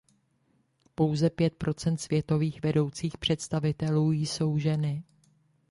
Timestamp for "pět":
1.29-1.55